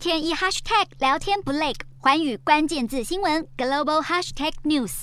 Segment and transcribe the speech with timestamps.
[0.00, 5.02] 天一 hashtag 聊天不累，寰宇关键字新闻 global hashtag news。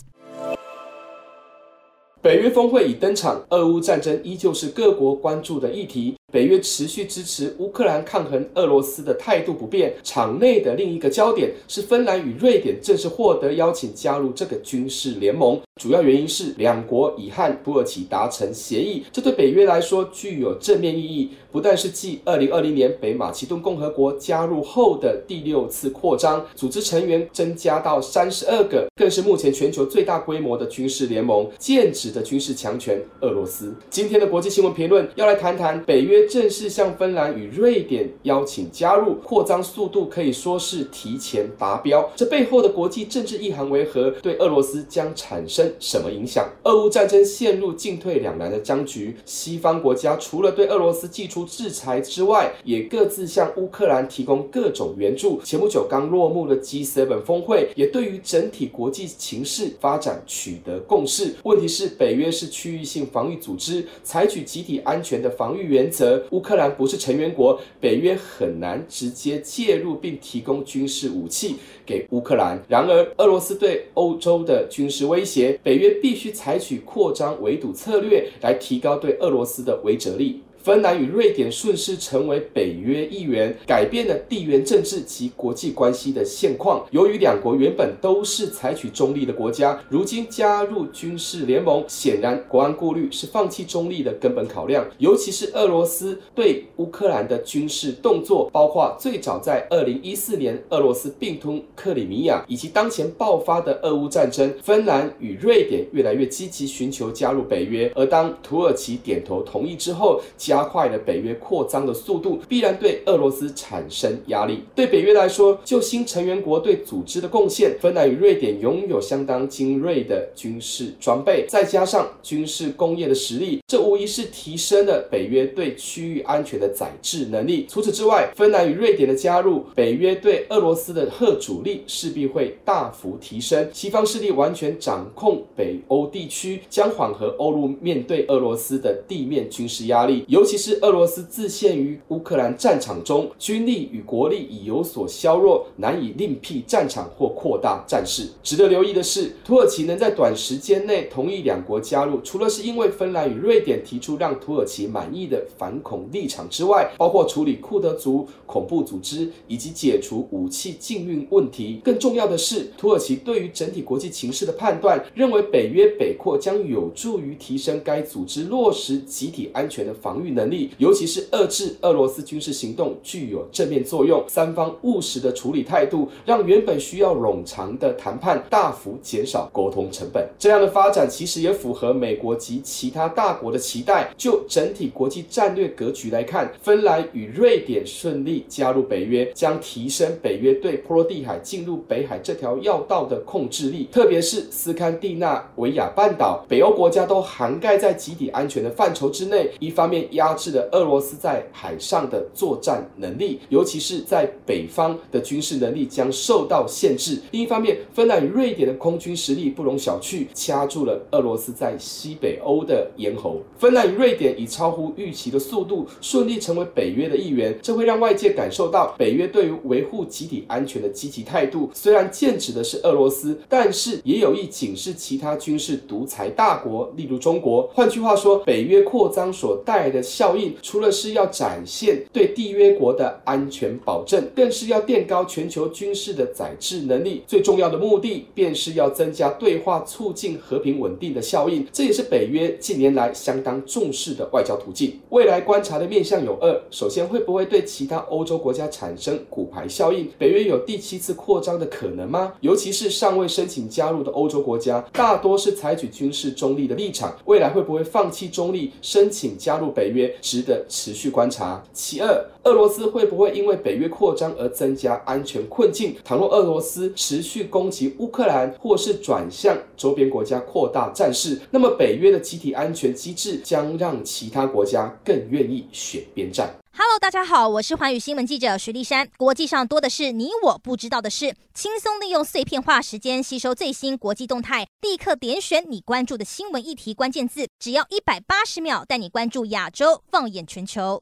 [2.20, 6.16] 北约峰会已登场，俄乌战争依旧是各国关注的议题。
[6.34, 9.94] 北约持续支持乌克兰抗衡俄罗斯的态度不变。
[10.04, 21.32] 场内的另一个焦点是芬兰与瑞典正式获得邀请加入这个军事联盟，主要原因是两国已和土耳其达成协议，这对北约来说具有正面意义。
[21.50, 33.74] 不但是继二零二零年北马其顿共和国加入后的第六次扩张，组织成员增加到三十二个，更是目前全球最大规模的军事联盟，剑指的军事强权俄罗斯。
[33.90, 36.18] 今天的国际新闻评论要来谈谈北约。
[36.28, 42.08] 正式向芬兰与瑞典邀请加入，扩张速度可以说是提前达标。
[42.16, 44.12] 这背后的国际政治意涵为何？
[44.22, 46.50] 对俄罗斯将产生什么影响？
[46.64, 55.42] 俄乌战争陷入进退两难的僵局，西方国家除了对俄罗斯祭出制裁之外，也各自向乌克兰提供各种援助。
[55.44, 61.36] 前不久刚落幕的 G7 峰会，也对于整体国际情势发展取得共识。
[61.44, 66.24] 问题是，北约是区域性防御组织，采取集体安全的防御原则。
[66.32, 72.62] 乌克兰不是成员国，北约很难直接介入并提供军事武器给乌克兰。
[72.68, 80.44] 然而，俄罗斯对欧洲的军事威胁，北约必须采取扩张围堵策略来提高对俄罗斯的威慑力。
[80.68, 86.86] 芬兰与瑞典顺势成为北约议员，改变了地缘政治及国际关系的现况。
[86.92, 94.86] 由于两国原本都是采取中立的国家，如今加入军事联盟，显然国安顾虑是放弃中立的根本考量。
[94.98, 107.90] 尤其是俄罗斯对乌克兰的军事动作，包括最早在二零一四年俄罗斯并吞克里米亚，以及当前爆发的俄乌战争，芬兰与瑞典越来越积极寻求加入北约。
[107.96, 114.64] 而当土耳其点头同意之后，加加快了北约扩张的速度，必然对俄罗斯产生压力。
[114.74, 127.68] 对北约来说，就新成员国对组织的贡献，芬兰与瑞典拥有相当精锐的军事装备，再加上军事工业的实力，这无疑是提升了北约对区域安全的宰制能力。
[127.70, 133.70] 除此之外，芬兰与瑞典的加入，北约对俄罗斯的核主力势必会大幅提升。
[133.72, 140.26] 西方势力完全掌控北欧地区，将缓和欧陆面对俄罗斯的地面军事压力。
[140.38, 148.28] 尤其是俄罗斯自陷于乌克兰战场中，军力与国力已有所削弱，难以另辟战场或扩大战事。
[148.44, 161.82] 值得留意的是，土耳其能在短时间内同意两国加入，除了是因为芬兰与瑞典提出让土耳其满意的反恐立场之外，包括处理库德族恐怖组织以及解除武器禁运问题。
[161.84, 174.24] 更重要的是，土耳其对于整体国际情势的判断，认为北约北扩将有助于提升该组织落实集体安全的防御能力，尤其是遏制俄罗斯军事行动，具有正面作用。
[174.28, 180.28] 三方务实的处理态度，让原本需要冗长的谈判大幅减少沟通成本。
[180.38, 184.12] 这样的发展其实也符合美国及其他大国的期待。
[184.18, 193.88] 就整体国际战略格局来看，芬兰与瑞典顺利加入北约，将提升北约对波罗的海进入北海这条要道的控制力。
[193.92, 199.50] 特别是斯堪的纳维亚半岛，北欧国家都涵盖在集体安全的范畴之内。
[199.60, 207.22] 一方面压制了俄罗斯在海上的作战能力，尤其是在北方的军事能力将受到限制。
[207.32, 213.42] 另一方面，芬兰与瑞典的空军实力不容小觑，掐住了俄罗斯在西北欧的咽喉。
[213.58, 221.70] 芬兰与瑞典以超乎预期的速度顺利成为北约的一员，这会让外界感受到北约对于维护集体安全的积极态度。
[221.74, 227.70] 虽然剑指的是俄罗斯，但是也有意警示其他军事独裁大国，例如中国。
[227.74, 237.24] 换句话说，北约扩张所带来的效应，除了是要展现对缔约国的安全保证，更是要垫高全球军事的宰制能力。
[237.28, 241.68] 最重要的目的，便是要增加对话，促进和平稳定的效应。
[241.74, 245.00] 这也是北约近年来相当重视的外交途径。
[245.10, 250.08] 未来观察的面向有二：首先，会不会对其他欧洲国家产生骨牌效应？
[250.18, 252.34] 北约有第七次扩张的可能吗？
[252.42, 257.16] 尤其是尚未申请加入的欧洲国家，大多是采取军事中立的立场。
[257.26, 259.97] 未来会不会放弃中立，申请加入北约？
[260.22, 261.64] 值得持续观察。
[261.72, 265.96] 其二，俄罗斯会不会因为北约扩张而增加安全困境？
[266.04, 276.54] 倘若俄罗斯持续攻击乌克兰，或是转向周边国家扩大战事，那么北约的集体安全机制将让其他国家更愿意选边站。
[276.80, 279.10] Hello，大家好，我是环宇新闻记者徐丽珊。
[279.18, 291.02] 国际上多的是你我不知道的事，轻松利用碎片化时间吸收最新国际动态，立刻点选你关注的新闻议题关键字，只要一百八十秒，带你关注亚洲，放眼全球。